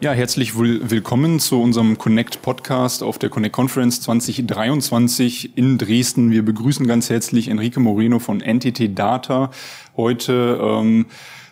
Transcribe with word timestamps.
Ja, 0.00 0.12
herzlich 0.12 0.56
willkommen 0.56 1.40
zu 1.40 1.60
unserem 1.60 1.98
Connect 1.98 2.40
Podcast 2.40 3.02
auf 3.02 3.18
der 3.18 3.30
Connect 3.30 3.52
Conference 3.52 4.00
2023 4.02 5.56
in 5.56 5.76
Dresden. 5.76 6.30
Wir 6.30 6.44
begrüßen 6.44 6.86
ganz 6.86 7.10
herzlich 7.10 7.48
Enrique 7.48 7.80
Moreno 7.80 8.20
von 8.20 8.40
Entity 8.40 8.94
Data. 8.94 9.50
Heute 9.96 10.60
ähm, 10.62 11.06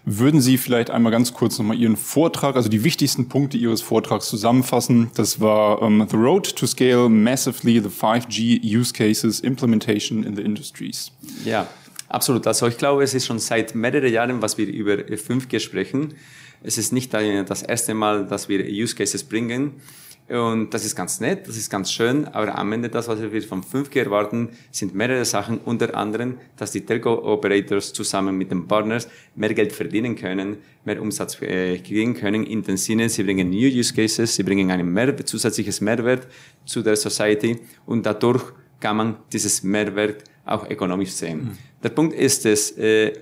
würden 0.04 0.40
Sie 0.40 0.58
vielleicht 0.58 0.90
einmal 0.90 1.10
ganz 1.10 1.34
kurz 1.34 1.58
nochmal 1.58 1.76
Ihren 1.76 1.96
Vortrag, 1.96 2.54
also 2.54 2.68
die 2.68 2.84
wichtigsten 2.84 3.28
Punkte 3.28 3.58
Ihres 3.58 3.82
Vortrags 3.82 4.28
zusammenfassen. 4.28 5.10
Das 5.16 5.40
war 5.40 5.82
ähm, 5.82 6.06
The 6.08 6.16
Road 6.16 6.54
to 6.54 6.68
Scale 6.68 7.08
Massively 7.08 7.80
the 7.80 7.88
5G 7.88 8.62
Use 8.62 8.92
Cases 8.92 9.40
Implementation 9.40 10.22
in 10.22 10.36
the 10.36 10.42
Industries. 10.42 11.10
Ja, 11.44 11.66
absolut. 12.08 12.46
Also 12.46 12.66
ich 12.66 12.76
glaube, 12.76 13.02
es 13.02 13.14
ist 13.14 13.26
schon 13.26 13.38
seit 13.38 13.74
mehreren 13.74 14.12
Jahren, 14.12 14.42
was 14.42 14.58
wir 14.58 14.66
über 14.66 14.94
5G 14.94 15.60
sprechen. 15.60 16.14
Es 16.62 16.78
ist 16.78 16.92
nicht 16.92 17.12
das 17.12 17.62
erste 17.62 17.94
Mal, 17.94 18.26
dass 18.26 18.48
wir 18.48 18.64
Use 18.64 18.94
Cases 18.94 19.22
bringen. 19.22 19.80
Und 20.28 20.74
das 20.74 20.84
ist 20.84 20.96
ganz 20.96 21.20
nett, 21.20 21.46
das 21.46 21.56
ist 21.56 21.70
ganz 21.70 21.92
schön, 21.92 22.26
aber 22.26 22.58
am 22.58 22.72
Ende 22.72 22.88
das, 22.88 23.06
was 23.06 23.20
wir 23.22 23.42
vom 23.42 23.60
5G 23.60 24.00
erwarten, 24.00 24.48
sind 24.72 24.92
mehrere 24.92 25.24
Sachen, 25.24 25.58
unter 25.58 25.96
anderem, 25.96 26.38
dass 26.56 26.72
die 26.72 26.80
Telco-Operators 26.80 27.92
zusammen 27.92 28.36
mit 28.36 28.50
den 28.50 28.66
Partners 28.66 29.06
mehr 29.36 29.54
Geld 29.54 29.72
verdienen 29.72 30.16
können, 30.16 30.56
mehr 30.84 31.00
Umsatz 31.00 31.40
äh, 31.42 31.78
kriegen 31.78 32.14
können, 32.14 32.44
in 32.44 32.64
den 32.64 32.76
Sinne, 32.76 33.08
sie 33.08 33.22
bringen 33.22 33.50
New 33.50 33.68
Use 33.68 33.94
Cases, 33.94 34.34
sie 34.34 34.42
bringen 34.42 34.68
einen 34.72 34.92
Mehrwert, 34.92 35.28
zusätzliches 35.28 35.80
Mehrwert 35.80 36.26
zu 36.64 36.82
der 36.82 36.96
Society 36.96 37.60
und 37.86 38.04
dadurch 38.04 38.42
kann 38.80 38.96
man 38.96 39.16
dieses 39.32 39.62
Mehrwert 39.62 40.24
auch 40.46 40.68
ökonomisch 40.70 41.10
sehen. 41.10 41.38
Mhm. 41.38 41.58
Der 41.82 41.90
Punkt 41.90 42.14
ist 42.14 42.46
es, 42.46 42.76
äh, 42.78 43.12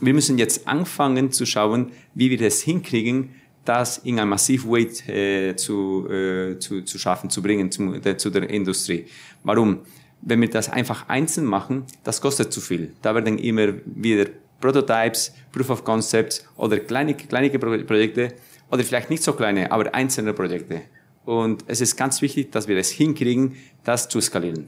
wir 0.00 0.14
müssen 0.14 0.38
jetzt 0.38 0.68
anfangen 0.68 1.32
zu 1.32 1.44
schauen, 1.46 1.90
wie 2.14 2.30
wir 2.30 2.38
das 2.38 2.60
hinkriegen, 2.60 3.30
das 3.64 3.98
in 3.98 4.18
einem 4.18 4.30
massiv 4.30 4.66
Weight 4.66 5.06
äh, 5.08 5.54
zu, 5.56 6.08
äh, 6.08 6.58
zu, 6.58 6.82
zu 6.82 6.98
schaffen, 6.98 7.28
zu 7.28 7.42
bringen 7.42 7.70
zu, 7.70 7.98
der, 7.98 8.16
zu 8.16 8.30
der 8.30 8.48
Industrie. 8.48 9.06
Warum? 9.42 9.80
Wenn 10.20 10.40
wir 10.40 10.48
das 10.48 10.68
einfach 10.70 11.08
einzeln 11.08 11.46
machen, 11.46 11.84
das 12.04 12.20
kostet 12.20 12.52
zu 12.52 12.60
viel. 12.60 12.92
Da 13.02 13.14
werden 13.14 13.38
immer 13.38 13.74
wieder 13.84 14.26
Prototypes, 14.60 15.32
Proof 15.52 15.70
of 15.70 15.84
Concepts 15.84 16.44
oder 16.56 16.78
kleine, 16.80 17.14
kleine 17.14 17.50
Projekte 17.58 18.34
oder 18.70 18.82
vielleicht 18.84 19.10
nicht 19.10 19.22
so 19.22 19.32
kleine, 19.32 19.70
aber 19.70 19.94
einzelne 19.94 20.32
Projekte. 20.32 20.82
Und 21.28 21.64
es 21.66 21.82
ist 21.82 21.96
ganz 21.96 22.22
wichtig, 22.22 22.52
dass 22.52 22.68
wir 22.68 22.78
es 22.78 22.88
hinkriegen, 22.88 23.56
das 23.84 24.08
zu 24.08 24.18
skalieren. 24.18 24.64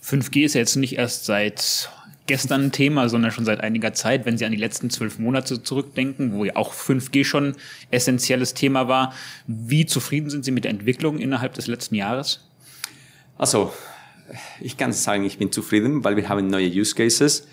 5G 0.00 0.44
ist 0.44 0.54
jetzt 0.54 0.76
nicht 0.76 0.96
erst 0.96 1.24
seit 1.24 1.90
gestern 2.28 2.66
ein 2.66 2.70
Thema, 2.70 3.08
sondern 3.08 3.32
schon 3.32 3.44
seit 3.44 3.60
einiger 3.60 3.92
Zeit, 3.92 4.26
wenn 4.26 4.38
Sie 4.38 4.44
an 4.44 4.52
die 4.52 4.58
letzten 4.58 4.90
zwölf 4.90 5.18
Monate 5.18 5.60
zurückdenken, 5.60 6.34
wo 6.34 6.44
ja 6.44 6.54
auch 6.54 6.72
5G 6.72 7.24
schon 7.24 7.56
essentielles 7.90 8.54
Thema 8.54 8.86
war. 8.86 9.12
Wie 9.48 9.86
zufrieden 9.86 10.30
sind 10.30 10.44
Sie 10.44 10.52
mit 10.52 10.62
der 10.62 10.70
Entwicklung 10.70 11.18
innerhalb 11.18 11.54
des 11.54 11.66
letzten 11.66 11.96
Jahres? 11.96 12.48
Also, 13.36 13.72
ich 14.60 14.76
kann 14.76 14.92
sagen, 14.92 15.24
ich 15.24 15.38
bin 15.38 15.50
zufrieden, 15.50 16.04
weil 16.04 16.14
wir 16.14 16.28
haben 16.28 16.46
neue 16.46 16.68
Use 16.68 16.94
Cases. 16.94 17.48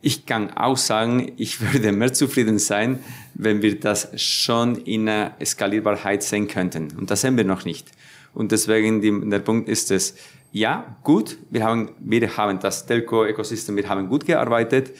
Ich 0.00 0.26
kann 0.26 0.50
auch 0.50 0.76
sagen, 0.76 1.32
ich 1.36 1.60
würde 1.72 1.92
mehr 1.92 2.12
zufrieden 2.12 2.58
sein, 2.58 3.00
wenn 3.34 3.62
wir 3.62 3.78
das 3.78 4.08
schon 4.20 4.76
in 4.76 5.06
der 5.06 5.36
Skalierbarkeit 5.44 6.22
sehen 6.22 6.48
könnten. 6.48 6.96
Und 6.96 7.10
das 7.10 7.22
sehen 7.22 7.36
wir 7.36 7.44
noch 7.44 7.64
nicht. 7.64 7.90
Und 8.34 8.52
deswegen 8.52 9.00
die, 9.00 9.30
der 9.30 9.40
Punkt 9.40 9.68
ist 9.68 9.90
es, 9.90 10.14
ja, 10.52 10.96
gut, 11.02 11.36
wir 11.50 11.64
haben, 11.64 11.90
wir 11.98 12.36
haben 12.36 12.58
das 12.60 12.86
Telco-Ökosystem, 12.86 13.76
wir 13.76 13.88
haben 13.88 14.08
gut 14.08 14.24
gearbeitet. 14.24 14.92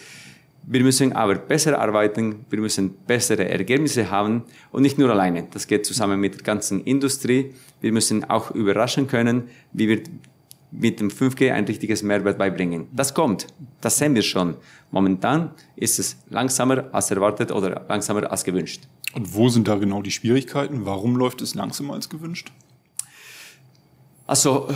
Wir 0.71 0.83
müssen 0.83 1.15
aber 1.15 1.37
besser 1.37 1.79
arbeiten, 1.79 2.45
wir 2.51 2.59
müssen 2.61 2.95
bessere 3.07 3.49
Ergebnisse 3.49 4.11
haben 4.11 4.43
und 4.71 4.83
nicht 4.83 4.99
nur 4.99 5.09
alleine. 5.09 5.47
Das 5.51 5.67
geht 5.67 5.87
zusammen 5.87 6.21
mit 6.21 6.35
der 6.35 6.43
ganzen 6.43 6.85
Industrie. 6.85 7.55
Wir 7.81 7.93
müssen 7.93 8.29
auch 8.29 8.51
überraschen 8.51 9.07
können, 9.07 9.49
wie 9.73 9.89
wir 9.89 10.03
mit 10.71 11.01
dem 11.01 11.09
5G 11.09 11.53
ein 11.53 11.65
richtiges 11.65 12.03
Mehrwert 12.03 12.39
beibringen. 12.39 12.89
Das 12.93 13.15
kommt, 13.15 13.47
das 13.81 13.99
sehen 13.99 14.15
wir 14.15 14.23
schon. 14.23 14.57
Momentan 14.91 15.53
ist 15.77 15.99
es 15.99 16.17
langsamer 16.29 16.89
als 16.93 17.11
erwartet 17.11 17.53
oder 17.53 17.85
langsamer 17.89 18.31
als 18.31 18.45
gewünscht. 18.45 18.83
Und 19.15 19.35
wo 19.35 19.49
sind 19.49 19.67
da 19.67 19.77
genau 19.77 20.03
die 20.03 20.11
Schwierigkeiten? 20.11 20.85
Warum 20.85 21.17
läuft 21.17 21.41
es 21.41 21.55
langsamer 21.55 21.95
als 21.95 22.09
gewünscht? 22.09 22.53
Also 24.27 24.69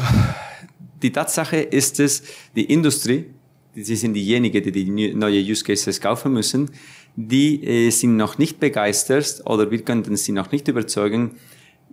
die 1.03 1.13
Tatsache 1.13 1.59
ist 1.59 2.01
es, 2.01 2.23
die 2.57 2.65
Industrie, 2.65 3.27
sie 3.75 3.97
sind 3.97 4.15
diejenigen, 4.15 4.63
die 4.63 4.73
die 4.73 5.15
neue 5.15 5.41
Use 5.41 5.65
Cases 5.65 6.01
kaufen 6.01 6.33
müssen, 6.33 6.71
die 7.17 7.63
äh, 7.63 7.91
sind 7.91 8.17
noch 8.17 8.39
nicht 8.39 8.61
begeistert 8.61 9.43
oder 9.45 9.71
wir 9.71 9.83
könnten 9.83 10.17
sie 10.17 10.33
noch 10.33 10.51
nicht 10.53 10.69
überzeugen, 10.69 11.33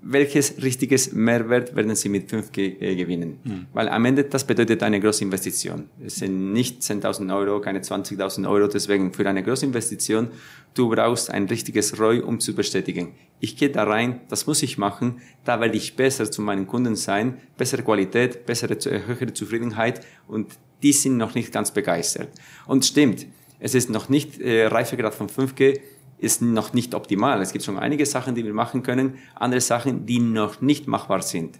welches 0.02 0.62
richtiges 0.62 1.12
Mehrwert 1.12 1.76
werden 1.76 1.96
Sie 1.96 2.10
mit 2.10 2.32
5G 2.32 2.82
äh, 2.82 2.96
gewinnen? 2.96 3.40
Mhm. 3.44 3.66
Weil 3.74 3.90
am 3.90 4.06
Ende, 4.06 4.24
das 4.24 4.46
bedeutet 4.46 4.82
eine 4.84 5.00
große 5.00 5.24
Investition. 5.24 5.90
Es 6.06 6.16
sind 6.16 6.54
nicht 6.54 6.82
10.000 6.82 7.36
Euro, 7.36 7.60
keine 7.60 7.80
20.000 7.80 8.50
Euro. 8.50 8.68
Deswegen 8.68 9.14
für 9.14 9.28
eine 9.28 9.44
große 9.44 9.66
Investition, 9.66 10.30
du 10.74 10.90
brauchst 10.90 11.32
ein 11.32 11.46
richtiges 11.46 12.00
ROI, 12.00 12.22
um 12.24 12.40
zu 12.40 12.56
bestätigen. 12.56 13.14
Ich 13.40 13.58
gehe 13.58 13.70
da 13.70 13.84
rein, 13.84 14.22
das 14.30 14.48
muss 14.48 14.64
ich 14.64 14.78
machen, 14.78 15.22
da 15.44 15.60
werde 15.60 15.78
ich 15.78 15.96
besser 15.96 16.30
zu 16.30 16.42
meinen 16.42 16.68
Kunden 16.68 16.96
sein, 16.96 17.38
bessere 17.58 17.84
Qualität, 17.84 18.46
bessere, 18.46 18.78
höhere 19.08 19.34
Zufriedenheit 19.34 20.06
und 20.28 20.48
die 20.82 20.94
sind 20.94 21.18
noch 21.18 21.36
nicht 21.36 21.52
ganz 21.52 21.72
begeistert. 21.72 22.30
Und 22.66 22.86
stimmt, 22.86 23.28
es 23.60 23.76
ist 23.76 23.90
noch 23.90 24.08
nicht 24.08 24.40
äh, 24.40 24.68
Reifegrad 24.68 25.14
von 25.14 25.28
5G, 25.28 25.80
ist 26.20 26.42
noch 26.42 26.74
nicht 26.74 26.94
optimal. 26.94 27.42
Es 27.42 27.52
gibt 27.52 27.66
schon 27.66 27.80
einige 27.80 28.06
Sachen, 28.06 28.36
die 28.36 28.46
wir 28.46 28.54
machen 28.54 28.84
können, 28.84 29.18
andere 29.36 29.62
Sachen, 29.62 30.06
die 30.06 30.20
noch 30.20 30.62
nicht 30.62 30.88
machbar 30.88 31.22
sind. 31.22 31.60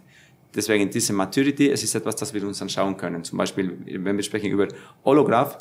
Deswegen 0.54 0.90
diese 0.90 1.12
Maturity, 1.12 1.70
es 1.70 1.82
ist 1.82 1.94
etwas, 1.94 2.16
das 2.16 2.34
wir 2.34 2.46
uns 2.46 2.60
anschauen 2.60 2.96
können. 2.96 3.24
Zum 3.24 3.38
Beispiel, 3.38 3.78
wenn 3.86 4.16
wir 4.16 4.22
sprechen 4.22 4.50
über 4.50 4.68
Holograph, 5.04 5.58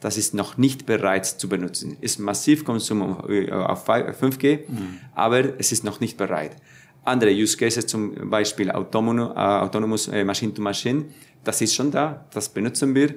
das 0.00 0.16
ist 0.16 0.34
noch 0.34 0.58
nicht 0.58 0.84
bereit 0.84 1.26
zu 1.26 1.48
benutzen. 1.48 1.96
Ist 2.00 2.18
massiv 2.18 2.64
Konsum 2.64 3.02
auf 3.02 3.88
5G, 3.88 4.68
mhm. 4.68 4.98
aber 5.14 5.60
es 5.60 5.70
ist 5.70 5.84
noch 5.84 6.00
nicht 6.00 6.16
bereit. 6.16 6.56
Andere 7.04 7.30
Use 7.30 7.56
Cases, 7.56 7.86
zum 7.86 8.30
Beispiel 8.30 8.70
Autonomous, 8.70 9.30
äh, 9.30 9.38
Autonomous 9.38 10.08
äh, 10.08 10.24
Machine 10.24 10.52
to 10.54 10.62
Machine, 10.62 11.06
das 11.44 11.60
ist 11.60 11.74
schon 11.74 11.90
da, 11.90 12.26
das 12.32 12.48
benutzen 12.48 12.94
wir. 12.94 13.14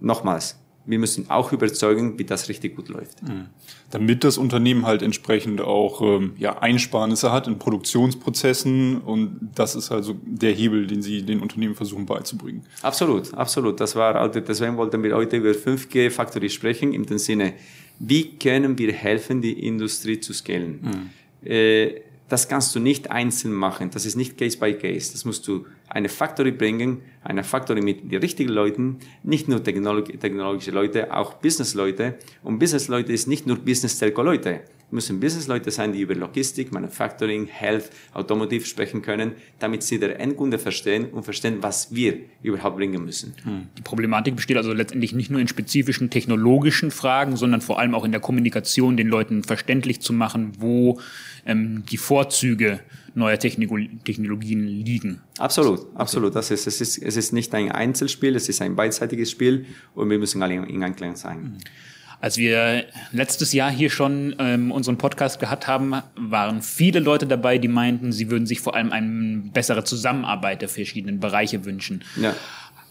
Nochmals, 0.00 0.56
wir 0.88 0.98
müssen 0.98 1.28
auch 1.28 1.52
überzeugen, 1.52 2.18
wie 2.18 2.24
das 2.24 2.48
richtig 2.48 2.76
gut 2.76 2.88
läuft. 2.88 3.22
Mhm. 3.22 3.46
Damit 3.90 4.24
das 4.24 4.38
Unternehmen 4.38 4.86
halt 4.86 5.02
entsprechend 5.02 5.60
auch 5.60 6.00
ähm, 6.00 6.32
ja, 6.38 6.58
Einsparnisse 6.58 7.30
hat 7.30 7.46
in 7.46 7.58
Produktionsprozessen 7.58 8.98
und 9.02 9.38
das 9.54 9.74
ist 9.74 9.92
also 9.92 10.16
der 10.24 10.52
Hebel, 10.52 10.86
den 10.86 11.02
Sie 11.02 11.22
den 11.22 11.40
Unternehmen 11.40 11.74
versuchen 11.74 12.06
beizubringen. 12.06 12.64
Absolut, 12.82 13.34
absolut. 13.34 13.80
Das 13.80 13.94
war, 13.96 14.16
also 14.16 14.40
deswegen 14.40 14.76
wollten 14.78 15.02
wir 15.02 15.14
heute 15.14 15.36
über 15.36 15.50
5G 15.50 16.10
Factory 16.10 16.48
sprechen, 16.48 16.94
im 16.94 17.06
Sinne, 17.18 17.52
wie 17.98 18.38
können 18.38 18.78
wir 18.78 18.92
helfen, 18.92 19.42
die 19.42 19.66
Industrie 19.66 20.20
zu 20.20 20.32
scalen? 20.32 20.80
Mhm. 21.42 21.48
Äh, 21.50 22.00
das 22.28 22.48
kannst 22.48 22.74
du 22.74 22.80
nicht 22.80 23.10
einzeln 23.10 23.52
machen. 23.54 23.90
Das 23.90 24.04
ist 24.04 24.16
nicht 24.16 24.36
Case 24.36 24.58
by 24.58 24.74
Case. 24.74 25.12
Das 25.12 25.24
musst 25.24 25.48
du 25.48 25.66
eine 25.88 26.08
Factory 26.08 26.52
bringen, 26.52 27.00
eine 27.28 27.44
Factory 27.44 27.82
mit 27.82 28.10
den 28.10 28.20
richtigen 28.20 28.50
Leuten, 28.50 28.98
nicht 29.22 29.48
nur 29.48 29.62
technologische 29.62 30.70
Leute, 30.70 31.14
auch 31.14 31.34
Business-Leute. 31.34 32.14
Und 32.42 32.58
Business-Leute 32.58 33.12
ist 33.12 33.28
nicht 33.28 33.46
nur 33.46 33.58
Business-Telco-Leute 33.58 34.62
müssen 34.90 35.20
Businessleute 35.20 35.70
sein, 35.70 35.92
die 35.92 36.00
über 36.00 36.14
Logistik, 36.14 36.72
Manufacturing, 36.72 37.46
Health, 37.46 37.90
Automotive 38.14 38.64
sprechen 38.64 39.02
können, 39.02 39.32
damit 39.58 39.82
sie 39.82 39.98
der 39.98 40.18
Endkunde 40.18 40.58
verstehen 40.58 41.06
und 41.10 41.24
verstehen, 41.24 41.58
was 41.60 41.94
wir 41.94 42.20
überhaupt 42.42 42.76
bringen 42.76 43.04
müssen. 43.04 43.34
Hm. 43.44 43.66
Die 43.76 43.82
Problematik 43.82 44.36
besteht 44.36 44.56
also 44.56 44.72
letztendlich 44.72 45.12
nicht 45.12 45.30
nur 45.30 45.40
in 45.40 45.48
spezifischen 45.48 46.10
technologischen 46.10 46.90
Fragen, 46.90 47.36
sondern 47.36 47.60
vor 47.60 47.78
allem 47.78 47.94
auch 47.94 48.04
in 48.04 48.12
der 48.12 48.20
Kommunikation, 48.20 48.96
den 48.96 49.08
Leuten 49.08 49.44
verständlich 49.44 50.00
zu 50.00 50.12
machen, 50.12 50.52
wo 50.58 51.00
ähm, 51.44 51.84
die 51.90 51.98
Vorzüge 51.98 52.80
neuer 53.14 53.38
Technologien 53.38 54.66
liegen. 54.66 55.20
Absolut, 55.38 55.86
absolut. 55.94 56.34
Das 56.34 56.50
ist, 56.50 56.66
es, 56.66 56.80
ist, 56.80 56.98
es 56.98 57.16
ist 57.18 57.32
nicht 57.32 57.54
ein 57.54 57.70
Einzelspiel, 57.70 58.34
es 58.36 58.48
ist 58.48 58.62
ein 58.62 58.76
beidseitiges 58.76 59.30
Spiel 59.30 59.66
und 59.94 60.08
wir 60.08 60.18
müssen 60.18 60.42
alle 60.42 60.54
in 60.54 60.82
Einklang 60.82 61.16
sein. 61.16 61.58
Als 62.20 62.36
wir 62.36 62.86
letztes 63.12 63.52
Jahr 63.52 63.70
hier 63.70 63.90
schon 63.90 64.34
ähm, 64.40 64.72
unseren 64.72 64.98
Podcast 64.98 65.38
gehabt 65.38 65.68
haben, 65.68 65.94
waren 66.16 66.62
viele 66.62 66.98
Leute 66.98 67.28
dabei, 67.28 67.58
die 67.58 67.68
meinten, 67.68 68.10
sie 68.10 68.28
würden 68.28 68.46
sich 68.46 68.60
vor 68.60 68.74
allem 68.74 68.90
eine 68.90 69.42
bessere 69.52 69.84
Zusammenarbeit 69.84 70.62
der 70.62 70.68
verschiedenen 70.68 71.20
Bereiche 71.20 71.64
wünschen. 71.64 72.02
Ja. 72.20 72.34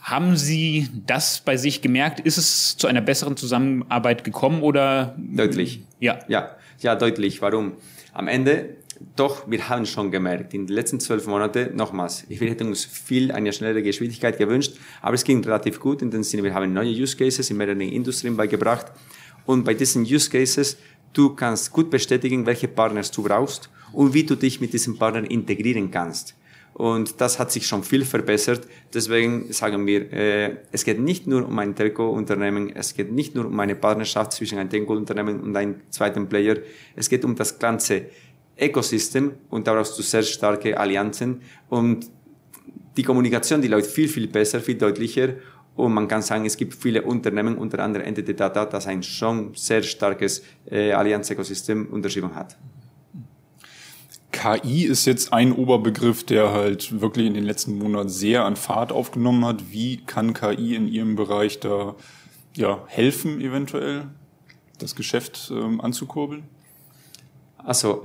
Haben 0.01 0.37
Sie 0.37 0.87
das 1.05 1.41
bei 1.41 1.57
sich 1.57 1.81
gemerkt? 1.81 2.21
Ist 2.21 2.37
es 2.37 2.77
zu 2.77 2.87
einer 2.87 3.01
besseren 3.01 3.35
Zusammenarbeit 3.35 4.23
gekommen 4.23 4.61
oder? 4.61 5.13
Deutlich. 5.17 5.81
Ja. 5.99 6.19
Ja, 6.29 6.55
ja, 6.79 6.95
deutlich. 6.95 7.41
Warum? 7.41 7.73
Am 8.13 8.29
Ende, 8.29 8.77
doch, 9.15 9.49
wir 9.49 9.69
haben 9.69 9.85
schon 9.85 10.11
gemerkt, 10.11 10.53
in 10.53 10.65
den 10.65 10.75
letzten 10.75 10.99
zwölf 10.99 11.27
Monaten, 11.27 11.75
nochmals, 11.75 12.25
wir 12.27 12.49
hätten 12.49 12.67
uns 12.67 12.85
viel 12.85 13.31
eine 13.31 13.53
schnellere 13.53 13.83
Geschwindigkeit 13.83 14.37
gewünscht, 14.37 14.77
aber 15.01 15.15
es 15.15 15.23
ging 15.23 15.43
relativ 15.43 15.79
gut 15.79 16.01
in 16.01 16.11
dem 16.11 16.23
Sinne, 16.23 16.43
wir 16.43 16.53
haben 16.53 16.73
neue 16.73 16.91
Use 16.91 17.15
Cases 17.15 17.49
in 17.49 17.57
mehreren 17.57 17.81
Industrien 17.81 18.35
beigebracht 18.35 18.91
und 19.45 19.63
bei 19.63 19.73
diesen 19.73 20.03
Use 20.03 20.29
Cases, 20.29 20.77
du 21.13 21.35
kannst 21.35 21.71
gut 21.71 21.89
bestätigen, 21.89 22.45
welche 22.45 22.67
Partners 22.67 23.11
du 23.11 23.23
brauchst 23.23 23.69
und 23.93 24.13
wie 24.13 24.23
du 24.23 24.35
dich 24.35 24.61
mit 24.61 24.73
diesen 24.73 24.97
Partnern 24.97 25.25
integrieren 25.25 25.91
kannst. 25.91 26.35
Und 26.77 27.19
das 27.21 27.39
hat 27.39 27.51
sich 27.51 27.65
schon 27.65 27.83
viel 27.83 28.05
verbessert. 28.05 28.67
Deswegen 28.93 29.51
sagen 29.51 29.87
wir, 29.87 30.13
äh, 30.13 30.57
es 30.71 30.85
geht 30.85 30.99
nicht 30.99 31.25
nur 31.25 31.43
um 31.47 31.57
ein 31.57 31.73
Telco-Unternehmen, 31.73 32.69
es 32.75 32.93
geht 32.93 33.11
nicht 33.11 33.33
nur 33.33 33.47
um 33.47 33.59
eine 33.59 33.73
Partnerschaft 33.73 34.33
zwischen 34.33 34.59
einem 34.59 34.69
Telco-Unternehmen 34.69 35.39
und 35.39 35.57
einem 35.57 35.77
zweiten 35.89 36.29
Player. 36.29 36.57
Es 36.95 37.09
geht 37.09 37.25
um 37.25 37.35
das 37.35 37.57
ganze 37.57 38.03
Ökosystem 38.59 39.33
und 39.49 39.67
da 39.67 39.73
brauchst 39.73 39.97
du 39.97 40.01
sehr 40.01 40.23
starke 40.23 40.79
Allianzen 40.79 41.41
und 41.69 42.09
die 42.95 43.03
Kommunikation, 43.03 43.61
die 43.61 43.67
läuft 43.67 43.91
viel, 43.91 44.07
viel 44.07 44.27
besser, 44.27 44.59
viel 44.59 44.75
deutlicher 44.75 45.35
und 45.75 45.93
man 45.93 46.07
kann 46.07 46.23
sagen, 46.23 46.45
es 46.45 46.57
gibt 46.57 46.73
viele 46.73 47.03
Unternehmen, 47.03 47.57
unter 47.57 47.79
anderem 47.79 48.07
Entity 48.07 48.35
Data, 48.35 48.65
das 48.65 48.87
ein 48.87 49.03
schon 49.03 49.53
sehr 49.53 49.83
starkes 49.83 50.43
äh, 50.69 50.91
Allianz-Ökosystem 50.91 51.85
unterschrieben 51.87 52.33
hat. 52.33 52.57
KI 54.31 54.85
ist 54.85 55.05
jetzt 55.05 55.33
ein 55.33 55.51
Oberbegriff, 55.51 56.23
der 56.23 56.51
halt 56.51 56.99
wirklich 56.99 57.27
in 57.27 57.35
den 57.35 57.43
letzten 57.43 57.77
Monaten 57.77 58.09
sehr 58.09 58.45
an 58.45 58.55
Fahrt 58.55 58.91
aufgenommen 58.91 59.45
hat. 59.45 59.71
Wie 59.71 59.97
kann 59.97 60.33
KI 60.33 60.75
in 60.75 60.87
Ihrem 60.87 61.15
Bereich 61.15 61.59
da 61.59 61.95
ja, 62.55 62.83
helfen, 62.87 63.39
eventuell 63.39 64.05
das 64.79 64.95
Geschäft 64.95 65.51
ähm, 65.51 65.79
anzukurbeln? 65.79 66.43
Also 67.57 68.03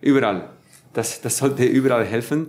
überall. 0.00 0.50
Das, 0.92 1.20
das 1.20 1.38
sollte 1.38 1.64
überall 1.64 2.04
helfen. 2.04 2.46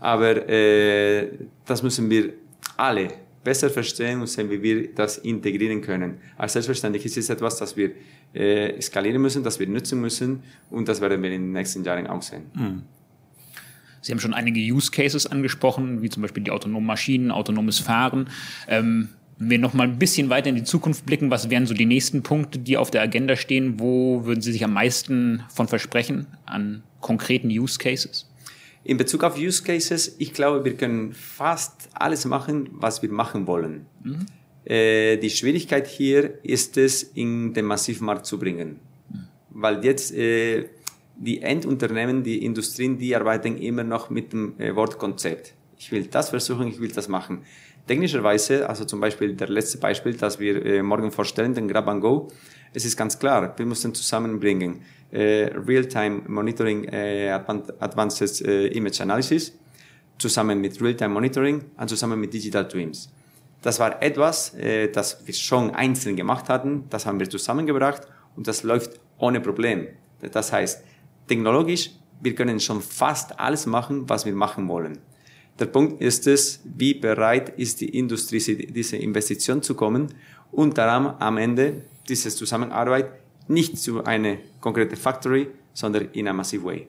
Aber 0.00 0.48
äh, 0.48 1.30
das 1.64 1.82
müssen 1.82 2.10
wir 2.10 2.34
alle 2.76 3.08
besser 3.42 3.70
verstehen 3.70 4.20
und 4.20 4.26
sehen, 4.26 4.50
wie 4.50 4.60
wir 4.60 4.94
das 4.94 5.18
integrieren 5.18 5.80
können. 5.80 6.18
Als 6.36 6.54
selbstverständlich 6.54 7.06
ist 7.06 7.16
es 7.16 7.30
etwas, 7.30 7.58
das 7.58 7.76
wir 7.76 7.92
äh, 8.34 8.80
skalieren 8.82 9.22
müssen, 9.22 9.44
das 9.44 9.60
wir 9.60 9.68
nutzen 9.68 10.00
müssen 10.00 10.42
und 10.68 10.88
das 10.88 11.00
werden 11.00 11.22
wir 11.22 11.30
in 11.30 11.42
den 11.42 11.52
nächsten 11.52 11.84
Jahren 11.84 12.08
auch 12.08 12.22
sehen. 12.22 12.42
Mhm. 12.54 12.82
Sie 14.02 14.12
haben 14.12 14.18
schon 14.18 14.34
einige 14.34 14.60
Use 14.60 14.90
Cases 14.90 15.26
angesprochen, 15.26 16.02
wie 16.02 16.10
zum 16.10 16.22
Beispiel 16.22 16.42
die 16.42 16.50
autonomen 16.50 16.86
Maschinen, 16.86 17.30
autonomes 17.30 17.78
Fahren. 17.78 18.28
Ähm, 18.68 19.08
wenn 19.38 19.50
wir 19.50 19.58
noch 19.58 19.74
mal 19.74 19.84
ein 19.84 19.98
bisschen 19.98 20.30
weiter 20.30 20.48
in 20.48 20.56
die 20.56 20.64
Zukunft 20.64 21.04
blicken, 21.04 21.30
was 21.30 21.50
wären 21.50 21.66
so 21.66 21.74
die 21.74 21.86
nächsten 21.86 22.22
Punkte, 22.22 22.58
die 22.58 22.76
auf 22.76 22.90
der 22.90 23.02
Agenda 23.02 23.36
stehen? 23.36 23.78
Wo 23.78 24.24
würden 24.24 24.40
Sie 24.40 24.52
sich 24.52 24.64
am 24.64 24.72
meisten 24.72 25.42
von 25.48 25.68
versprechen 25.68 26.26
an 26.46 26.82
konkreten 27.00 27.48
Use 27.48 27.78
Cases? 27.78 28.26
In 28.84 28.96
Bezug 28.96 29.24
auf 29.24 29.36
Use 29.36 29.62
Cases, 29.62 30.14
ich 30.18 30.32
glaube, 30.32 30.64
wir 30.64 30.76
können 30.76 31.12
fast 31.12 31.88
alles 31.92 32.24
machen, 32.24 32.68
was 32.72 33.02
wir 33.02 33.10
machen 33.10 33.46
wollen. 33.46 33.86
Mhm. 34.04 34.26
Äh, 34.64 35.16
die 35.18 35.30
Schwierigkeit 35.30 35.86
hier 35.86 36.44
ist 36.44 36.76
es, 36.76 37.02
in 37.02 37.52
den 37.52 37.64
Massivmarkt 37.66 38.26
zu 38.26 38.38
bringen. 38.38 38.80
Mhm. 39.10 39.26
Weil 39.50 39.84
jetzt 39.84 40.14
äh, 40.14 40.68
die 41.16 41.42
Endunternehmen, 41.42 42.22
die 42.22 42.44
Industrien, 42.44 42.98
die 42.98 43.14
arbeiten 43.14 43.58
immer 43.58 43.84
noch 43.84 44.08
mit 44.08 44.32
dem 44.32 44.58
äh, 44.58 44.74
Wortkonzept. 44.74 45.54
Ich 45.78 45.92
will 45.92 46.06
das 46.06 46.30
versuchen, 46.30 46.68
ich 46.68 46.80
will 46.80 46.90
das 46.90 47.08
machen. 47.08 47.42
Technischerweise, 47.86 48.68
also 48.68 48.84
zum 48.84 49.00
Beispiel 49.00 49.34
der 49.34 49.48
letzte 49.48 49.78
Beispiel, 49.78 50.14
das 50.14 50.40
wir 50.40 50.64
äh, 50.64 50.82
morgen 50.82 51.12
vorstellen, 51.12 51.54
den 51.54 51.68
Grab 51.68 51.86
and 51.86 52.00
Go, 52.00 52.28
es 52.74 52.84
ist 52.84 52.96
ganz 52.96 53.18
klar, 53.18 53.54
wir 53.56 53.66
müssen 53.66 53.94
zusammenbringen 53.94 54.82
äh, 55.12 55.50
Real-Time 55.66 56.22
Monitoring 56.26 56.84
äh, 56.84 57.30
Advanced 57.30 58.44
äh, 58.44 58.66
Image 58.68 59.00
Analysis 59.00 59.56
zusammen 60.18 60.60
mit 60.60 60.80
Real-Time 60.80 61.14
Monitoring 61.14 61.64
und 61.76 61.88
zusammen 61.88 62.18
mit 62.18 62.32
Digital 62.32 62.66
Twins. 62.66 63.08
Das 63.62 63.78
war 63.78 64.02
etwas, 64.02 64.54
äh, 64.54 64.88
das 64.88 65.26
wir 65.26 65.34
schon 65.34 65.70
einzeln 65.70 66.16
gemacht 66.16 66.48
hatten, 66.48 66.84
das 66.90 67.06
haben 67.06 67.20
wir 67.20 67.30
zusammengebracht 67.30 68.02
und 68.34 68.48
das 68.48 68.62
läuft 68.62 69.00
ohne 69.18 69.40
Problem. 69.40 69.88
Das 70.32 70.52
heißt, 70.52 70.84
technologisch, 71.28 71.90
wir 72.20 72.34
können 72.34 72.58
schon 72.60 72.80
fast 72.80 73.38
alles 73.38 73.66
machen, 73.66 74.08
was 74.08 74.26
wir 74.26 74.34
machen 74.34 74.68
wollen. 74.68 74.98
Der 75.58 75.66
Punkt 75.66 76.02
ist 76.02 76.26
es, 76.26 76.60
wie 76.64 76.94
bereit 76.94 77.48
ist 77.58 77.80
die 77.80 77.98
Industrie, 77.98 78.40
diese 78.40 78.96
Investition 78.96 79.62
zu 79.62 79.74
kommen 79.74 80.08
und 80.52 80.76
daran 80.76 81.16
am 81.18 81.38
Ende 81.38 81.82
diese 82.08 82.28
Zusammenarbeit 82.28 83.06
nicht 83.48 83.78
zu 83.78 84.04
einer 84.04 84.36
konkreten 84.60 84.96
Factory, 84.96 85.48
sondern 85.72 86.08
in 86.12 86.28
einem 86.28 86.38
massive 86.38 86.64
way. 86.64 86.86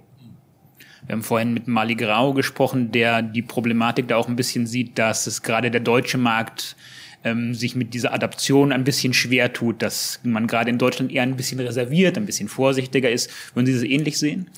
Wir 1.06 1.14
haben 1.14 1.24
vorhin 1.24 1.54
mit 1.54 1.68
Mali 1.68 1.96
Grau 1.96 2.34
gesprochen, 2.34 2.92
der 2.92 3.22
die 3.22 3.42
Problematik 3.42 4.08
da 4.10 4.18
auch 4.18 4.28
ein 4.28 4.36
bisschen 4.36 4.68
sieht, 4.68 4.98
dass 4.98 5.28
es 5.28 5.44
gerade 5.44 5.72
der 5.72 5.80
deutsche 5.80 6.18
Markt 6.18 6.76
ähm, 7.24 7.54
sich 7.54 7.76
mit 7.76 7.94
dieser 7.94 8.14
Adaption 8.14 8.72
ein 8.72 8.84
bisschen 8.84 9.14
schwer 9.14 9.54
tut, 9.54 9.82
dass 9.82 10.20
man 10.24 10.48
gerade 10.48 10.70
in 10.70 10.78
Deutschland 10.78 11.12
eher 11.12 11.24
ein 11.24 11.38
bisschen 11.38 11.60
reserviert, 11.60 12.18
ein 12.18 12.26
bisschen 12.26 12.50
vorsichtiger 12.50 13.10
ist. 13.10 13.30
Würden 13.54 13.68
Sie 13.68 13.74
das 13.74 13.84
ähnlich 13.84 14.18
sehen? 14.18 14.50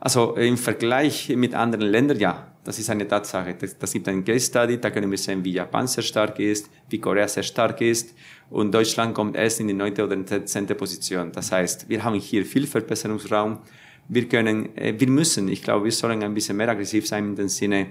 Also 0.00 0.36
im 0.36 0.56
Vergleich 0.56 1.28
mit 1.34 1.54
anderen 1.54 1.88
Ländern, 1.88 2.20
ja, 2.20 2.47
das 2.68 2.78
ist 2.78 2.90
eine 2.90 3.08
Tatsache. 3.08 3.54
Das, 3.54 3.78
das 3.78 3.92
gibt 3.92 4.08
einen 4.08 4.24
Case 4.24 4.46
Study, 4.46 4.78
da 4.78 4.90
können 4.90 5.10
wir 5.10 5.18
sehen, 5.18 5.42
wie 5.44 5.52
Japan 5.52 5.86
sehr 5.86 6.02
stark 6.02 6.38
ist, 6.38 6.70
wie 6.90 6.98
Korea 6.98 7.26
sehr 7.26 7.42
stark 7.42 7.80
ist 7.80 8.14
und 8.50 8.72
Deutschland 8.72 9.14
kommt 9.14 9.36
erst 9.36 9.60
in 9.60 9.68
die 9.68 9.74
neunte 9.74 10.04
oder 10.04 10.16
zehnte 10.46 10.74
Position. 10.74 11.32
Das 11.32 11.50
heißt, 11.50 11.88
wir 11.88 12.04
haben 12.04 12.14
hier 12.14 12.44
viel 12.44 12.66
Verbesserungsraum 12.66 13.58
wir 14.08 14.26
können, 14.26 14.74
äh, 14.76 14.94
wir 14.98 15.08
müssen, 15.08 15.48
ich 15.48 15.62
glaube, 15.62 15.84
wir 15.84 15.92
sollen 15.92 16.22
ein 16.22 16.34
bisschen 16.34 16.56
mehr 16.56 16.68
aggressiv 16.68 17.06
sein 17.06 17.26
in 17.26 17.36
dem 17.36 17.48
Sinne, 17.48 17.88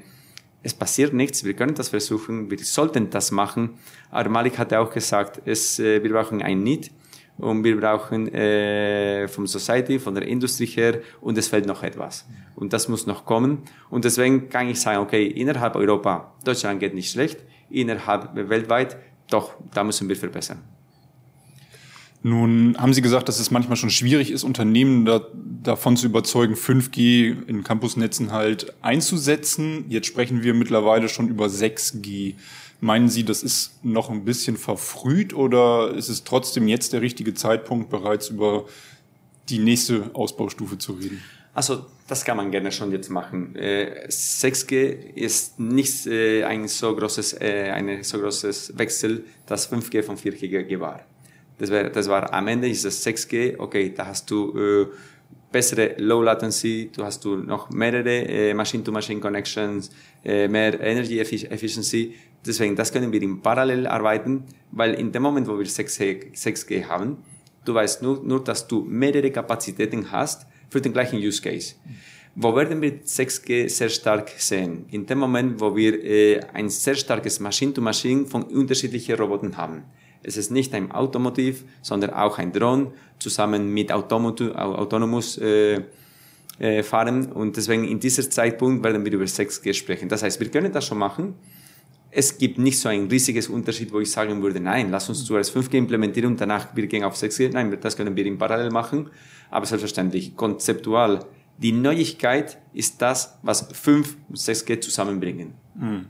es 0.64 0.74
passiert 0.74 1.14
nichts, 1.14 1.44
wir 1.44 1.54
können 1.54 1.76
das 1.76 1.90
versuchen, 1.90 2.50
wir 2.50 2.58
sollten 2.60 3.10
das 3.12 3.32
machen. 3.32 3.76
Aber 4.10 4.30
Malik 4.30 4.58
hatte 4.58 4.80
auch 4.80 4.92
gesagt, 4.92 5.42
es, 5.46 5.80
äh, 5.80 6.04
wir 6.04 6.12
brauchen 6.12 6.42
ein 6.42 6.64
Need 6.64 6.92
und 7.38 7.63
wir 7.63 7.80
brauchen 7.80 8.34
äh, 8.34 9.28
vom 9.28 9.48
Society, 9.48 10.00
von 10.00 10.16
der 10.16 10.28
Industrie 10.28 10.66
her 10.66 11.01
und 11.22 11.38
es 11.38 11.48
fehlt 11.48 11.66
noch 11.66 11.84
etwas. 11.84 12.25
Und 12.56 12.74
das 12.74 12.88
muss 12.88 13.06
noch 13.06 13.25
kommen. 13.25 13.60
Und 13.89 14.06
deswegen 14.06 14.50
kann 14.50 14.68
ich 14.69 14.80
sagen, 14.81 15.00
okay, 15.00 15.28
innerhalb 15.28 15.75
Europa, 15.75 16.34
Deutschland 16.44 16.80
geht 16.80 16.94
nicht 16.94 17.12
schlecht, 17.12 17.39
innerhalb 17.69 18.36
weltweit, 18.36 18.98
doch, 19.30 19.54
da 19.74 19.84
müssen 19.84 20.07
wir 20.10 20.16
verbessern. 20.16 20.63
Nun 22.24 22.76
haben 22.78 22.94
Sie 22.94 23.02
gesagt, 23.02 23.30
dass 23.30 23.40
es 23.40 23.52
manchmal 23.52 23.78
schon 23.78 23.90
schwierig 23.90 24.31
ist, 24.31 24.44
Unternehmen 24.44 25.06
da, 25.06 25.21
davon 25.64 25.95
zu 25.95 26.07
überzeugen, 26.07 26.56
5G 26.56 27.47
in 27.47 27.64
Campusnetzen 27.64 28.31
halt 28.31 28.73
einzusetzen. 28.81 29.85
Jetzt 29.88 30.07
sprechen 30.07 30.44
wir 30.44 30.54
mittlerweile 30.54 31.09
schon 31.09 31.30
über 31.30 31.45
6G. 31.45 32.35
Meinen 32.80 33.10
Sie, 33.10 33.24
das 33.24 33.42
ist 33.42 33.84
noch 33.84 34.10
ein 34.10 34.24
bisschen 34.24 34.56
verfrüht 34.57 35.34
oder 35.34 35.94
ist 35.96 36.10
es 36.10 36.24
trotzdem 36.24 36.68
jetzt 36.68 36.94
der 36.94 37.02
richtige 37.02 37.34
Zeitpunkt, 37.34 37.90
bereits 37.90 38.30
über 38.30 38.66
die 39.50 39.60
nächste 39.60 40.12
Ausbaustufe 40.14 40.78
zu 40.78 40.94
reden? 40.94 41.22
Also 41.54 41.86
das 42.07 42.24
kann 42.24 42.38
man 42.38 42.52
gerne 42.52 42.72
schon 42.72 42.92
jetzt 42.92 43.10
machen. 43.10 43.56
Äh, 43.56 44.07
6G 44.10 45.16
ist 45.16 45.60
nicht 45.60 46.06
äh, 46.06 46.44
ein 46.44 46.68
so 46.68 46.96
großes, 46.96 47.34
äh, 47.42 47.72
ein 47.72 48.04
so 48.04 48.19
großes 48.19 48.78
Wechsel, 48.78 49.24
dass 49.48 49.72
5G 49.72 50.04
von 50.04 50.18
4G 50.18 50.80
war. 50.80 51.02
Das 51.57 51.72
war, 51.72 51.86
das 51.86 52.07
war 52.07 52.31
am 52.31 52.48
Ende 52.48 52.69
ist 52.69 52.86
das 52.86 53.04
6G, 53.04 53.57
okay, 53.57 53.92
da 53.96 54.06
hast 54.06 54.30
du 54.30 54.56
äh, 54.56 54.86
bessere 55.52 55.96
Low 55.98 56.22
Latency, 56.22 56.92
du 56.96 57.04
hast 57.04 57.26
du 57.26 57.36
noch 57.38 57.72
mehrere 57.72 58.18
äh, 58.28 58.54
Machine-to-Machine-Connections, 58.54 59.90
äh, 60.24 60.48
mehr 60.48 60.80
Energy 60.80 61.19
Efficiency. 61.19 62.14
Deswegen, 62.46 62.76
das 62.76 62.92
können 62.92 63.12
wir 63.12 63.22
im 63.22 63.42
Parallel 63.42 63.88
arbeiten, 63.88 64.44
weil 64.72 64.94
in 64.94 65.12
dem 65.12 65.24
Moment, 65.24 65.48
wo 65.48 65.58
wir 65.58 65.66
6G, 65.66 66.34
6G 66.34 66.86
haben, 66.86 67.18
du 67.66 67.74
weißt 67.74 68.02
nur, 68.02 68.24
nur, 68.24 68.44
dass 68.44 68.68
du 68.68 68.84
mehrere 68.84 69.32
Kapazitäten 69.32 70.12
hast 70.12 70.46
für 70.70 70.82
den 70.82 70.94
gleichen 70.94 71.18
Use 71.18 71.42
Case. 71.42 71.76
Wo 72.36 72.56
werden 72.56 72.82
wir 72.82 73.02
6G 73.02 73.68
sehr 73.68 73.90
stark 73.90 74.30
sehen? 74.38 74.86
In 74.92 75.06
dem 75.06 75.18
Moment, 75.18 75.60
wo 75.60 75.76
wir 75.76 76.04
äh, 76.04 76.40
ein 76.54 76.70
sehr 76.70 76.96
starkes 76.96 77.40
Machine-to-Machine 77.40 78.22
-Machine 78.22 78.30
von 78.30 78.44
unterschiedlichen 78.44 79.16
Robotern 79.16 79.58
haben. 79.58 79.84
Es 80.22 80.38
ist 80.38 80.52
nicht 80.52 80.74
ein 80.74 80.92
Automotiv, 80.92 81.64
sondern 81.82 82.12
auch 82.12 82.38
ein 82.38 82.52
Drone 82.52 82.92
zusammen 83.18 83.74
mit 83.74 83.92
Autonomous 83.92 85.38
äh, 85.38 85.82
äh, 86.60 86.84
fahren. 86.84 87.32
Und 87.32 87.58
deswegen 87.58 87.86
in 87.86 88.00
diesem 88.00 88.30
Zeitpunkt 88.30 88.84
werden 88.84 89.04
wir 89.06 89.14
über 89.14 89.26
6G 89.26 89.74
sprechen. 89.74 90.10
Das 90.10 90.24
heißt, 90.24 90.40
wir 90.40 90.50
können 90.50 90.72
das 90.72 90.86
schon 90.86 90.98
machen. 90.98 91.36
Es 92.09 92.37
gibt 92.37 92.57
nicht 92.57 92.80
so 92.80 92.90
ein 92.90 93.07
riesiges 93.07 93.47
Unterschied, 93.47 93.92
wo 93.92 93.99
ich 93.99 94.11
sagen 94.11 94.42
würde, 94.42 94.59
nein, 94.59 94.90
lass 94.90 95.09
uns 95.09 95.26
zuerst 95.26 95.56
5G 95.56 95.78
implementieren 95.78 96.31
und 96.31 96.42
danach 96.42 96.76
wir 96.76 96.87
gehen 96.87 97.04
auf 97.04 97.16
6G. 97.16 97.52
Nein, 97.52 97.78
das 97.80 97.97
können 97.97 98.16
wir 98.16 98.26
in 98.26 98.37
Parallel 98.37 98.71
machen. 98.71 99.09
Aber 99.49 99.66
selbstverständlich, 99.66 100.35
konzeptual, 100.35 101.26
die 101.57 101.71
Neuigkeit 101.71 102.59
ist 102.73 103.02
das, 103.02 103.37
was 103.42 103.68
5 103.71 104.16
und 104.30 104.37
6G 104.37 104.80
zusammenbringen. 104.80 105.54
Mhm. 105.76 106.06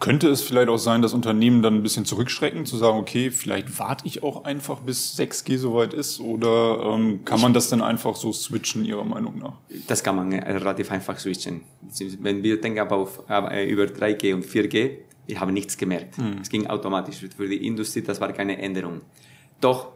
Könnte 0.00 0.28
es 0.28 0.42
vielleicht 0.42 0.68
auch 0.68 0.78
sein, 0.78 1.02
dass 1.02 1.14
Unternehmen 1.14 1.62
dann 1.62 1.76
ein 1.76 1.82
bisschen 1.82 2.04
zurückschrecken, 2.04 2.66
zu 2.66 2.76
sagen, 2.76 2.98
okay, 2.98 3.30
vielleicht 3.30 3.78
warte 3.78 4.06
ich 4.06 4.22
auch 4.22 4.44
einfach, 4.44 4.80
bis 4.80 5.18
6G 5.18 5.56
soweit 5.56 5.94
ist? 5.94 6.20
Oder 6.20 6.94
ähm, 6.94 7.24
kann 7.24 7.40
man 7.40 7.54
das 7.54 7.68
dann 7.68 7.80
einfach 7.80 8.16
so 8.16 8.32
switchen, 8.32 8.84
Ihrer 8.84 9.04
Meinung 9.04 9.38
nach? 9.38 9.54
Das 9.86 10.02
kann 10.02 10.16
man 10.16 10.32
äh, 10.32 10.52
relativ 10.52 10.90
einfach 10.90 11.18
switchen. 11.18 11.62
Wenn 12.20 12.42
wir 12.42 12.60
denken 12.60 12.80
aber 12.80 12.96
auf, 12.96 13.22
äh, 13.28 13.68
über 13.70 13.84
3G 13.84 14.34
und 14.34 14.44
4G, 14.44 14.98
wir 15.26 15.40
haben 15.40 15.54
nichts 15.54 15.76
gemerkt. 15.76 16.18
Mhm. 16.18 16.38
Es 16.42 16.50
ging 16.50 16.66
automatisch. 16.66 17.24
Für 17.36 17.48
die 17.48 17.66
Industrie, 17.66 18.02
das 18.02 18.20
war 18.20 18.32
keine 18.32 18.58
Änderung. 18.58 19.00
Doch, 19.60 19.92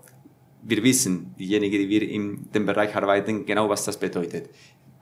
wir 0.63 0.83
wissen, 0.83 1.35
diejenigen, 1.39 1.79
die 1.79 1.89
wir 1.89 2.09
in 2.09 2.51
dem 2.53 2.67
Bereich 2.67 2.95
arbeiten, 2.95 3.47
genau 3.47 3.69
was 3.69 3.85
das 3.85 3.99
bedeutet. 3.99 4.51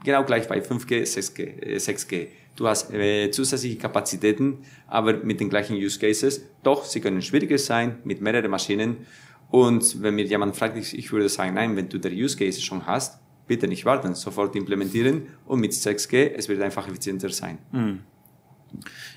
Genau 0.04 0.24
gleich 0.24 0.46
bei 0.48 0.60
5G, 0.60 1.02
6G. 1.02 1.76
6G. 1.76 2.28
Du 2.54 2.66
hast 2.66 2.92
äh, 2.92 3.30
zusätzliche 3.30 3.76
Kapazitäten, 3.76 4.58
aber 4.86 5.14
mit 5.14 5.40
den 5.40 5.50
gleichen 5.50 5.76
Use 5.76 5.98
Cases. 5.98 6.42
Doch, 6.62 6.84
sie 6.84 7.00
können 7.00 7.20
schwieriger 7.22 7.58
sein, 7.58 7.98
mit 8.04 8.20
mehreren 8.20 8.50
Maschinen. 8.50 8.98
Und 9.50 10.02
wenn 10.02 10.14
mir 10.14 10.24
jemand 10.24 10.56
fragt, 10.56 10.76
ich 10.76 11.12
würde 11.12 11.28
sagen, 11.28 11.54
nein, 11.54 11.76
wenn 11.76 11.88
du 11.88 11.98
der 11.98 12.12
Use 12.12 12.36
Case 12.36 12.60
schon 12.60 12.86
hast, 12.86 13.20
bitte 13.46 13.68
nicht 13.68 13.84
warten, 13.84 14.14
sofort 14.14 14.56
implementieren 14.56 15.28
und 15.44 15.60
mit 15.60 15.72
6G, 15.72 16.32
es 16.34 16.48
wird 16.48 16.60
einfach 16.62 16.88
effizienter 16.88 17.28
sein. 17.28 17.58
Mhm. 17.72 18.00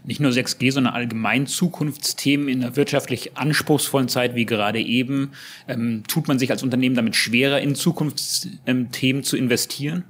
Nicht 0.04 0.20
nur 0.20 0.32
6G, 0.32 0.72
sondern 0.72 0.94
allgemein 0.94 1.48
Zukunftsthemen 1.48 2.48
in 2.48 2.64
einer 2.64 2.76
wirtschaftlich 2.76 3.36
anspruchsvollen 3.36 4.08
Zeit 4.08 4.36
wie 4.36 4.46
gerade 4.46 4.80
eben. 4.80 5.32
Ähm, 5.68 6.04
tut 6.08 6.28
man 6.28 6.40
sich 6.40 6.52
als 6.52 6.64
Unternehmen 6.64 6.96
damit 6.96 7.16
schwerer, 7.16 7.60
in 7.60 7.76
Zukunftsthemen 7.76 9.24
zu 9.24 9.36
investieren? 9.36 10.04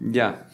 Ja, 0.00 0.46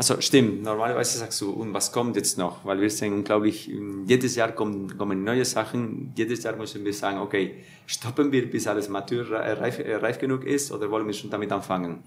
also 0.00 0.18
stimmt, 0.20 0.62
normalerweise 0.62 1.18
sagst 1.18 1.42
du, 1.42 1.50
und 1.50 1.74
was 1.74 1.92
kommt 1.92 2.16
jetzt 2.16 2.38
noch? 2.38 2.64
Weil 2.64 2.80
wir 2.80 2.88
sehen 2.88 3.12
unglaublich, 3.12 3.70
jedes 4.06 4.34
Jahr 4.34 4.52
kommen, 4.52 4.96
kommen 4.96 5.24
neue 5.24 5.44
Sachen, 5.44 6.12
jedes 6.16 6.42
Jahr 6.42 6.56
müssen 6.56 6.82
wir 6.84 6.94
sagen, 6.94 7.18
okay, 7.18 7.56
stoppen 7.86 8.32
wir, 8.32 8.50
bis 8.50 8.66
alles 8.66 8.88
matur, 8.88 9.30
reif, 9.30 9.78
reif 9.78 10.18
genug 10.18 10.44
ist 10.46 10.72
oder 10.72 10.90
wollen 10.90 11.06
wir 11.06 11.12
schon 11.12 11.28
damit 11.28 11.52
anfangen? 11.52 11.98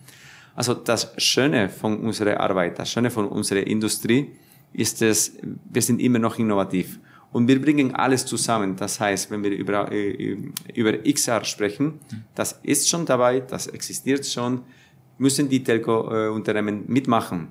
Also 0.56 0.74
das 0.74 1.14
Schöne 1.18 1.70
von 1.70 2.00
unserer 2.00 2.40
Arbeit, 2.40 2.80
das 2.80 2.92
Schöne 2.92 3.12
von 3.12 3.28
unserer 3.28 3.66
Industrie 3.68 4.32
ist 4.74 5.04
es, 5.04 5.34
wir 5.72 5.82
sind 5.84 6.02
immer 6.02 6.18
noch 6.18 6.40
innovativ. 6.40 7.00
Und 7.32 7.48
wir 7.48 7.62
bringen 7.62 7.96
alles 7.96 8.26
zusammen. 8.26 8.76
Das 8.76 9.00
heißt, 9.00 9.32
wenn 9.32 9.44
wir 9.44 9.52
über, 9.52 9.92
äh, 9.92 10.38
über 10.74 10.98
XR 10.98 11.44
sprechen, 11.44 12.00
das 12.36 12.60
ist 12.64 12.90
schon 12.90 13.06
dabei, 13.06 13.40
das 13.40 13.68
existiert 13.68 14.26
schon, 14.26 14.62
müssen 15.24 15.50
die 15.50 15.64
Telco-Unternehmen 15.64 16.84
mitmachen 16.88 17.48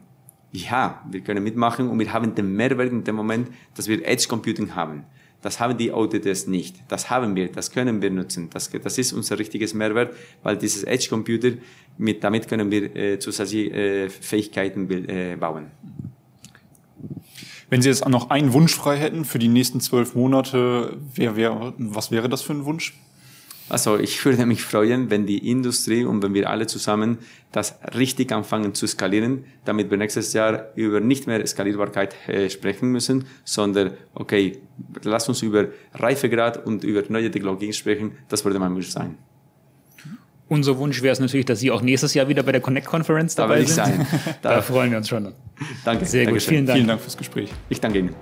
ja, 0.52 1.02
wir 1.10 1.22
können 1.22 1.42
mitmachen 1.42 1.88
und 1.88 1.98
wir 1.98 2.12
haben 2.12 2.34
den 2.34 2.54
Mehrwert 2.54 2.92
in 2.92 3.04
dem 3.04 3.16
Moment, 3.16 3.48
dass 3.74 3.88
wir 3.88 4.06
Edge 4.06 4.26
Computing 4.28 4.74
haben. 4.74 5.04
Das 5.40 5.58
haben 5.58 5.76
die 5.76 5.90
OTTs 5.90 6.46
nicht. 6.46 6.76
Das 6.88 7.10
haben 7.10 7.34
wir, 7.34 7.50
das 7.50 7.72
können 7.72 8.00
wir 8.00 8.10
nutzen. 8.10 8.48
Das, 8.50 8.70
das 8.70 8.98
ist 8.98 9.12
unser 9.12 9.38
richtiges 9.38 9.74
Mehrwert, 9.74 10.14
weil 10.42 10.56
dieses 10.56 10.84
Edge 10.84 11.08
Computer, 11.08 11.52
mit, 11.98 12.22
damit 12.22 12.48
können 12.48 12.70
wir 12.70 12.94
äh, 12.94 13.18
zusätzliche 13.18 13.70
äh, 13.70 14.08
Fähigkeiten 14.08 14.88
äh, 14.90 15.36
bauen. 15.36 15.66
Wenn 17.70 17.80
Sie 17.80 17.88
jetzt 17.88 18.06
noch 18.06 18.30
einen 18.30 18.52
Wunsch 18.52 18.74
frei 18.74 18.98
hätten 18.98 19.24
für 19.24 19.38
die 19.38 19.48
nächsten 19.48 19.80
zwölf 19.80 20.14
Monate, 20.14 20.98
wer, 21.14 21.34
wer, 21.34 21.72
was 21.78 22.10
wäre 22.10 22.28
das 22.28 22.42
für 22.42 22.52
ein 22.52 22.66
Wunsch? 22.66 22.94
Also 23.68 23.98
ich 23.98 24.22
würde 24.24 24.44
mich 24.44 24.62
freuen, 24.62 25.10
wenn 25.10 25.26
die 25.26 25.50
Industrie 25.50 26.04
und 26.04 26.22
wenn 26.22 26.34
wir 26.34 26.50
alle 26.50 26.66
zusammen 26.66 27.18
das 27.52 27.78
richtig 27.94 28.32
anfangen 28.32 28.74
zu 28.74 28.86
skalieren, 28.86 29.44
damit 29.64 29.90
wir 29.90 29.98
nächstes 29.98 30.32
Jahr 30.32 30.66
über 30.74 31.00
nicht 31.00 31.26
mehr 31.26 31.46
Skalierbarkeit 31.46 32.16
äh, 32.28 32.50
sprechen 32.50 32.90
müssen, 32.90 33.24
sondern 33.44 33.92
okay, 34.14 34.58
lass 35.02 35.28
uns 35.28 35.42
über 35.42 35.68
Reifegrad 35.94 36.66
und 36.66 36.84
über 36.84 37.02
neue 37.08 37.30
Technologien 37.30 37.72
sprechen. 37.72 38.12
Das 38.28 38.44
würde 38.44 38.58
mein 38.58 38.74
Wunsch 38.74 38.88
sein. 38.88 39.16
Unser 40.48 40.76
Wunsch 40.76 41.00
wäre 41.00 41.12
es 41.14 41.20
natürlich, 41.20 41.46
dass 41.46 41.60
Sie 41.60 41.70
auch 41.70 41.80
nächstes 41.80 42.12
Jahr 42.12 42.28
wieder 42.28 42.42
bei 42.42 42.52
der 42.52 42.60
Connect 42.60 42.86
Conference 42.86 43.34
dabei 43.34 43.60
da 43.60 43.66
sind. 43.66 43.74
Sein. 43.74 44.06
Da, 44.42 44.56
da 44.56 44.62
freuen 44.62 44.90
wir 44.90 44.98
uns 44.98 45.08
schon. 45.08 45.32
Danke. 45.82 46.04
Sehr 46.04 46.26
gut. 46.26 46.42
Vielen 46.42 46.66
Dank. 46.66 46.76
Vielen 46.76 46.88
Dank 46.88 47.00
fürs 47.00 47.16
Gespräch. 47.16 47.50
Ich 47.70 47.80
danke 47.80 48.00
Ihnen. 48.00 48.14